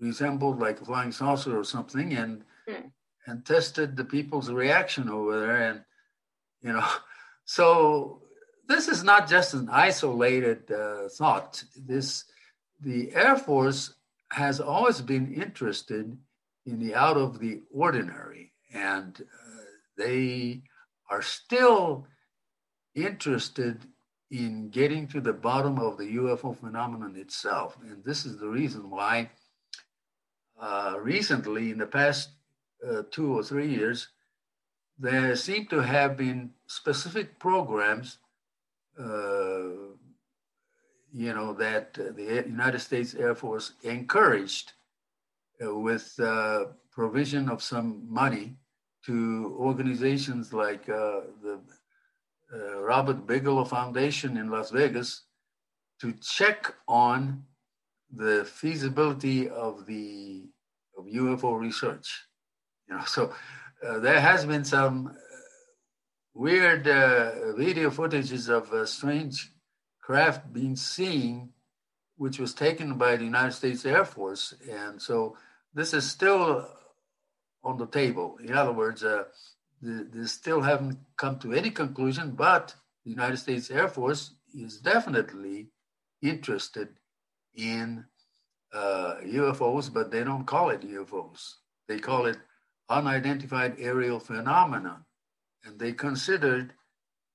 [0.00, 2.90] resembled like a flying saucer or something and mm.
[3.26, 5.84] and tested the people's reaction over there and
[6.60, 6.86] you know
[7.44, 8.20] so
[8.68, 12.24] this is not just an isolated uh, thought this
[12.80, 13.94] the air force
[14.30, 16.16] has always been interested
[16.66, 19.62] in the out of the ordinary and uh,
[19.96, 20.62] they
[21.10, 22.06] are still
[22.94, 23.86] interested
[24.32, 27.76] in getting to the bottom of the UFO phenomenon itself.
[27.82, 29.30] And this is the reason why
[30.58, 32.30] uh, recently, in the past
[32.88, 34.08] uh, two or three years,
[34.98, 38.18] there seem to have been specific programs,
[38.98, 39.92] uh,
[41.12, 44.72] you know, that the United States Air Force encouraged
[45.62, 48.56] uh, with uh, provision of some money
[49.04, 51.60] to organizations like uh, the
[52.52, 55.22] uh, Robert Bigelow Foundation in Las Vegas
[56.00, 57.44] to check on
[58.14, 60.48] the feasibility of the
[60.98, 62.26] of UFO research.
[62.88, 63.32] You know, so
[63.86, 65.14] uh, there has been some uh,
[66.34, 69.50] weird uh, video footages of a strange
[70.00, 71.50] craft being seen,
[72.16, 75.36] which was taken by the United States Air Force, and so
[75.72, 76.68] this is still
[77.64, 78.36] on the table.
[78.44, 79.04] In other words,
[79.82, 85.70] they still haven't come to any conclusion, but the United States Air Force is definitely
[86.22, 86.88] interested
[87.54, 88.04] in
[88.72, 91.54] uh, UFOs, but they don't call it UFOs.
[91.88, 92.38] They call it
[92.88, 95.04] unidentified aerial phenomena,
[95.64, 96.74] and they considered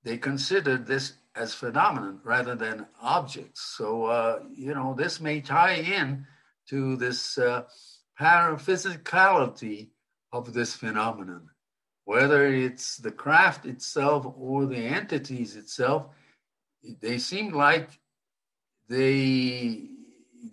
[0.04, 3.62] they considered this as phenomenon rather than objects.
[3.78, 6.26] So uh, you know this may tie in
[6.70, 7.64] to this uh,
[8.20, 9.90] paraphysicality
[10.32, 11.50] of this phenomenon
[12.08, 16.06] whether it's the craft itself or the entities itself,
[17.02, 18.00] they seem like
[18.88, 19.90] they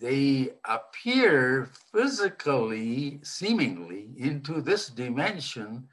[0.00, 5.86] they appear physically, seemingly, into this dimension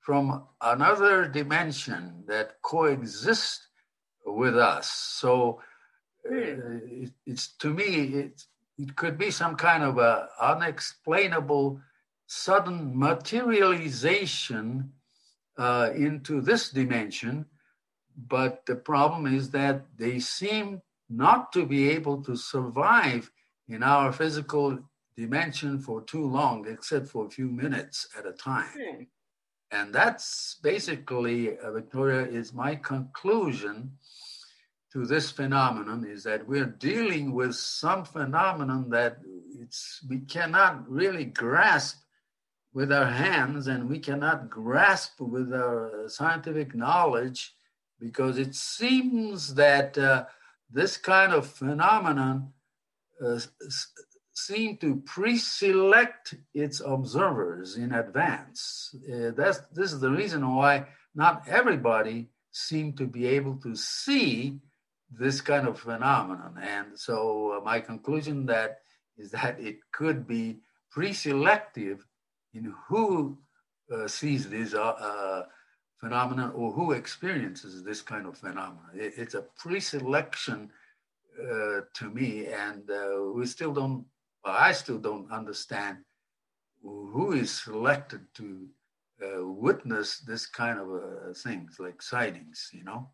[0.00, 3.68] from another dimension that coexists
[4.24, 4.90] with us.
[4.90, 5.60] So
[6.26, 7.84] uh, it, it's to me,
[8.24, 8.46] it,
[8.78, 11.82] it could be some kind of a unexplainable
[12.26, 14.92] sudden materialization
[15.58, 17.46] uh, into this dimension.
[18.16, 23.30] But the problem is that they seem not to be able to survive
[23.68, 24.78] in our physical
[25.16, 28.68] dimension for too long, except for a few minutes at a time.
[28.74, 29.02] Hmm.
[29.70, 33.92] And that's basically, uh, Victoria, is my conclusion
[34.92, 39.16] to this phenomenon is that we're dealing with some phenomenon that
[39.58, 42.01] it's we cannot really grasp
[42.74, 47.54] with our hands and we cannot grasp with our scientific knowledge
[48.00, 50.24] because it seems that uh,
[50.70, 52.52] this kind of phenomenon
[53.24, 53.38] uh,
[54.34, 58.94] seem to pre-select its observers in advance.
[59.06, 64.58] Uh, that's this is the reason why not everybody seem to be able to see
[65.10, 66.58] this kind of phenomenon.
[66.60, 68.78] And so uh, my conclusion that
[69.18, 70.60] is that it could be
[70.90, 72.06] pre-selective
[72.54, 73.38] in who
[73.92, 75.42] uh, sees these uh, uh
[76.00, 78.90] phenomenon or who experiences this kind of phenomenon.
[78.94, 80.70] It, it's a pre-selection
[81.40, 84.04] uh, to me, and uh, we still don't.
[84.44, 85.98] Well, I still don't understand
[86.82, 88.66] who is selected to
[89.22, 92.68] uh, witness this kind of things like sightings.
[92.72, 93.10] You know.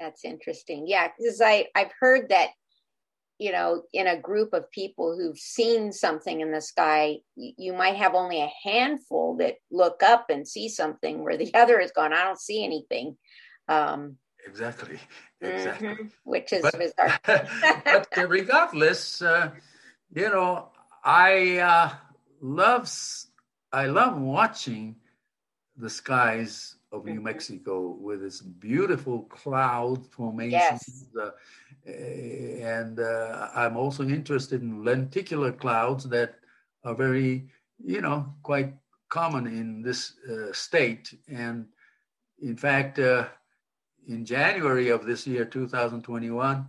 [0.00, 0.86] That's interesting.
[0.86, 2.50] Yeah, because I I've heard that
[3.38, 7.96] you know, in a group of people who've seen something in the sky, you might
[7.96, 12.12] have only a handful that look up and see something where the other is gone,
[12.12, 13.16] I don't see anything.
[13.68, 14.98] Um, exactly
[15.40, 16.06] exactly mm-hmm.
[16.24, 17.20] which is but, bizarre
[17.84, 19.50] but regardless uh,
[20.14, 20.68] you know
[21.02, 21.90] i uh,
[22.40, 22.90] love
[23.72, 24.96] i love watching
[25.76, 27.24] the skies of New mm-hmm.
[27.24, 30.52] Mexico with its beautiful cloud formations.
[30.52, 31.04] Yes.
[31.20, 36.36] Uh, and uh, I'm also interested in lenticular clouds that
[36.84, 37.48] are very,
[37.84, 38.74] you know, quite
[39.08, 41.12] common in this uh, state.
[41.28, 41.66] And
[42.40, 43.26] in fact, uh,
[44.06, 46.66] in January of this year, 2021,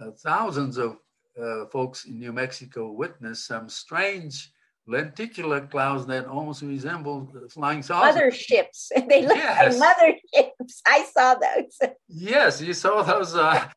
[0.00, 0.98] uh, thousands of
[1.40, 4.52] uh, folks in New Mexico witnessed some strange
[4.90, 8.14] lenticular clouds that almost resemble flying saucers.
[8.14, 8.90] Mother ships.
[9.08, 9.78] They look yes.
[9.78, 10.82] like mother ships.
[10.86, 11.90] I saw those.
[12.08, 13.34] yes, you saw those.
[13.34, 13.68] Uh,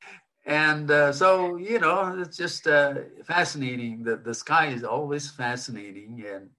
[0.46, 4.04] and uh, so, you know, it's just uh, fascinating.
[4.04, 6.26] The, the sky is always fascinating.
[6.28, 6.50] And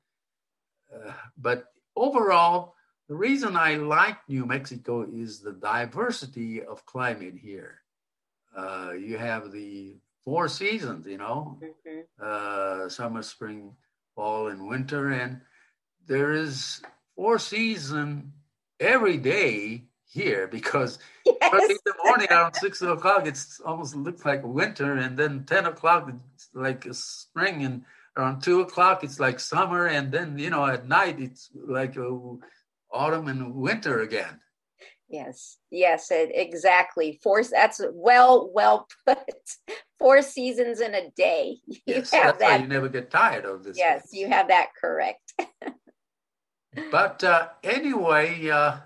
[0.94, 2.74] uh, But overall,
[3.09, 7.80] the reason I like New Mexico is the diversity of climate here.
[8.57, 12.00] Uh, you have the four seasons, you know, mm-hmm.
[12.18, 13.74] Uh, summer, spring,
[14.14, 15.10] fall, and winter.
[15.10, 15.40] And
[16.06, 16.82] there is
[17.16, 18.32] four season
[18.80, 19.84] every day
[20.14, 21.70] here because yes.
[21.70, 26.08] in the morning around six o'clock it's almost looks like winter and then 10 o'clock
[26.34, 27.82] it's like spring and
[28.16, 31.96] around two o'clock it's like summer and then you know at night it's like
[32.92, 34.38] autumn and winter again
[35.08, 39.18] yes yes it, exactly four that's well well put
[40.05, 43.78] four seasons in a day you yes, have that you never get tired of this
[43.78, 44.20] yes place.
[44.20, 45.32] you have that correct
[46.90, 48.76] but uh, anyway uh,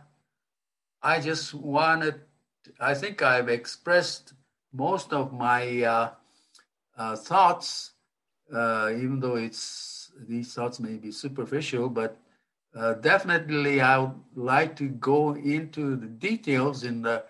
[1.02, 2.20] i just wanted
[2.78, 4.34] i think i've expressed
[4.72, 6.10] most of my uh,
[6.96, 7.94] uh thoughts
[8.54, 12.16] uh, even though it's these thoughts may be superficial but
[12.76, 17.24] uh, definitely I would like to go into the details in the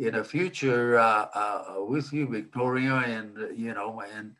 [0.00, 4.34] in the future uh, uh, with you, Victoria, and you know, and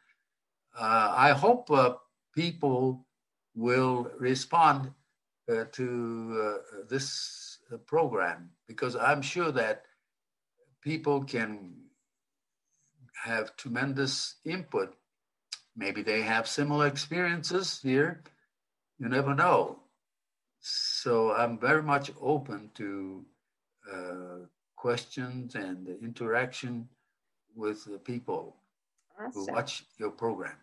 [0.76, 1.94] uh, I hope uh,
[2.34, 3.06] people
[3.54, 4.92] will respond
[5.48, 9.84] uh, to this program because I'm sure that
[10.80, 11.74] people can
[13.22, 14.96] have tremendous input.
[15.76, 18.22] Maybe they have similar experiences here.
[18.98, 19.80] You never know
[20.60, 23.24] so I'm very much open to
[23.92, 24.46] uh,
[24.80, 26.88] questions and the interaction
[27.54, 28.56] with the people
[29.20, 29.32] awesome.
[29.32, 30.56] who watch your program.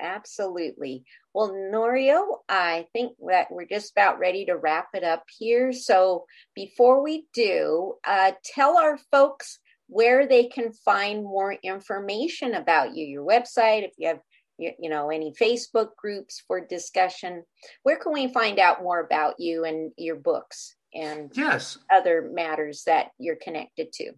[0.00, 1.04] Absolutely.
[1.32, 5.72] Well, Norio, I think that we're just about ready to wrap it up here.
[5.72, 6.24] So
[6.56, 13.06] before we do, uh, tell our folks where they can find more information about you,
[13.06, 14.20] your website, if you have
[14.58, 17.42] you, you know any facebook groups for discussion
[17.82, 22.84] where can we find out more about you and your books and yes other matters
[22.84, 24.12] that you're connected to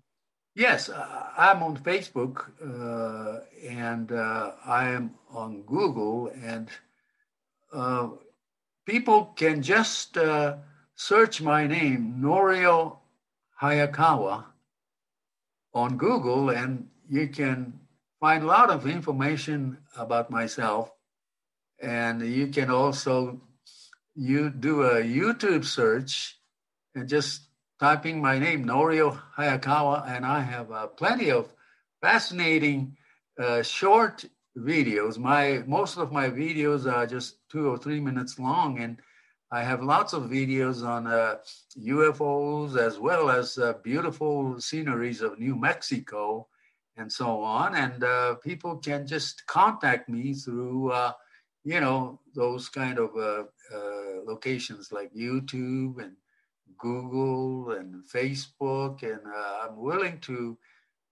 [0.55, 6.69] yes uh, i'm on facebook uh, and uh, i am on google and
[7.73, 8.09] uh,
[8.87, 10.57] people can just uh,
[10.95, 12.99] search my name norio
[13.61, 14.45] hayakawa
[15.75, 17.73] on google and you can
[18.21, 20.91] find a lot of information about myself.
[21.81, 23.41] And you can also
[24.15, 26.36] you do a YouTube search
[26.97, 27.43] and just
[27.79, 31.53] typing my name, Norio Hayakawa, and I have uh, plenty of
[32.01, 32.97] fascinating
[33.39, 34.25] uh, short
[34.57, 35.19] videos.
[35.19, 38.97] My most of my videos are just two or three minutes long, and
[39.53, 41.37] I have lots of videos on uh,
[41.79, 46.49] UFOs as well as uh, beautiful sceneries of New Mexico
[46.97, 47.75] and so on.
[47.75, 51.13] And uh, people can just contact me through, uh,
[51.63, 53.45] you know, those kind of uh,
[53.75, 56.17] uh locations like YouTube and
[56.79, 60.59] Google and Facebook, and uh, I'm willing to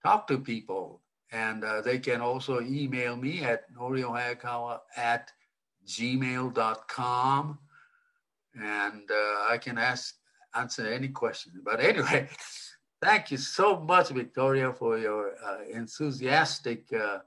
[0.03, 1.01] talk to people.
[1.31, 5.31] And uh, they can also email me at noriohayakawa at
[5.87, 7.59] gmail.com.
[8.55, 10.15] And uh, I can ask
[10.55, 11.55] answer any questions.
[11.63, 12.29] But anyway,
[13.01, 17.19] thank you so much, Victoria, for your uh, enthusiastic uh,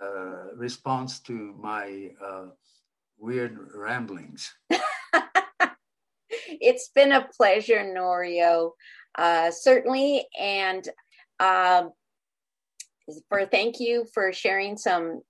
[0.00, 2.10] uh, response to my
[3.18, 4.54] weird ramblings.
[6.62, 8.70] it's been a pleasure, Norio,
[9.16, 10.26] uh, certainly.
[10.38, 10.88] And
[11.40, 11.90] um,
[13.28, 15.22] for thank you for sharing some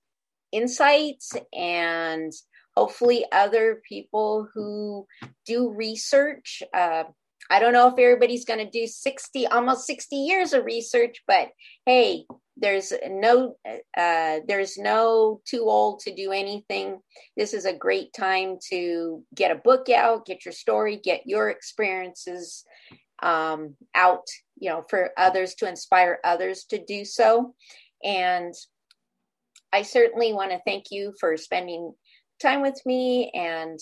[0.51, 2.31] insights and
[2.75, 5.05] hopefully other people who
[5.45, 7.03] do research uh,
[7.49, 11.49] I don't know if everybody's going to do 60, almost 60 years of research, but
[11.85, 12.25] hey,
[12.57, 13.55] there's no,
[13.97, 16.99] uh, there's no too old to do anything.
[17.35, 21.49] This is a great time to get a book out, get your story, get your
[21.49, 22.63] experiences
[23.21, 24.25] um, out,
[24.59, 27.53] you know, for others to inspire others to do so.
[28.03, 28.53] And
[29.71, 31.93] I certainly want to thank you for spending
[32.41, 33.79] time with me and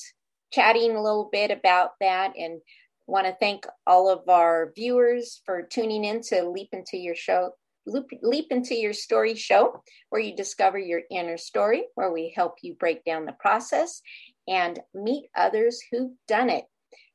[0.54, 2.62] chatting a little bit about that and
[3.08, 7.52] want to thank all of our viewers for tuning in to Leap Into Your Show,
[7.86, 12.56] Leap, Leap Into Your Story show, where you discover your inner story, where we help
[12.62, 14.02] you break down the process
[14.48, 16.66] and meet others who've done it.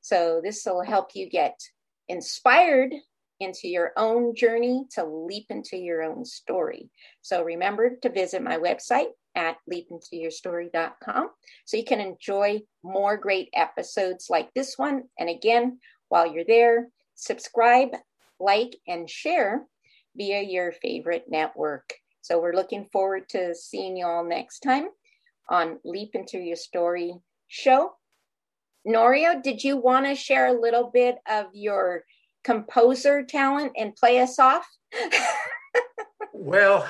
[0.01, 1.59] So, this will help you get
[2.09, 2.95] inspired
[3.41, 6.91] into your own journey to leap into your own story.
[7.23, 11.31] So, remember to visit my website at leapintoyourstory.com
[11.65, 15.05] so you can enjoy more great episodes like this one.
[15.19, 17.91] And again, while you're there, subscribe,
[18.41, 19.67] like, and share
[20.17, 21.95] via your favorite network.
[22.23, 24.89] So we're looking forward to seeing you all next time
[25.49, 27.15] on Leap Into Your Story
[27.47, 27.93] show.
[28.87, 32.05] Norio, did you want to share a little bit of your
[32.45, 34.67] composer talent and play us off?
[36.33, 36.89] well,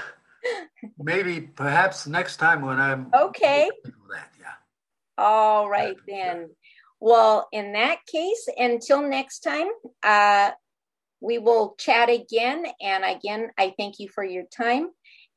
[0.98, 3.70] maybe perhaps next time when I'm okay.
[4.10, 4.52] That, yeah.
[5.18, 6.50] All right then.
[7.00, 9.68] Well, in that case, until next time,
[10.02, 10.52] uh,
[11.26, 12.64] we will chat again.
[12.80, 14.90] And again, I thank you for your time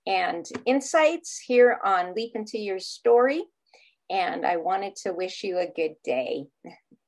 [0.05, 3.43] and insights here on Leap Into Your Story.
[4.09, 6.45] And I wanted to wish you a good day.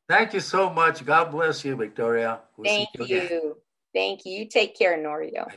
[0.10, 1.06] Thank you so much.
[1.06, 2.42] God bless you, Victoria.
[2.58, 3.06] We'll thank you.
[3.06, 3.58] you.
[3.94, 4.48] Thank you.
[4.48, 5.48] Take care, Norio.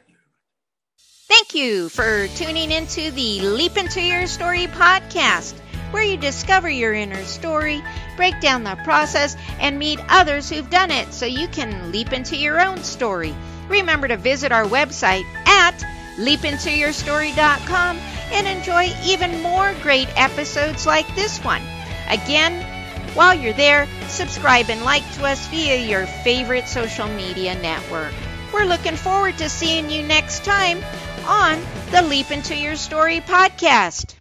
[1.29, 5.55] Thank you for tuning into the Leap Into Your Story podcast,
[5.91, 7.83] where you discover your inner story,
[8.17, 12.37] break down the process, and meet others who've done it so you can leap into
[12.37, 13.35] your own story.
[13.69, 15.85] Remember to visit our website at
[16.17, 17.99] leapintoyourstory.com
[18.33, 21.63] and enjoy even more great episodes like this one.
[22.09, 22.63] Again,
[23.15, 28.13] while you're there, subscribe and like to us via your favorite social media network.
[28.53, 30.83] We're looking forward to seeing you next time
[31.27, 31.61] on
[31.91, 34.15] the Leap Into Your Story podcast.